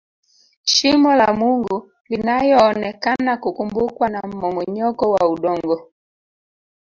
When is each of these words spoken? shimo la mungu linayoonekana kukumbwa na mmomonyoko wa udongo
shimo 0.63 1.15
la 1.15 1.33
mungu 1.33 1.91
linayoonekana 2.09 3.37
kukumbwa 3.37 4.09
na 4.09 4.21
mmomonyoko 4.23 5.09
wa 5.11 5.29
udongo 5.29 5.91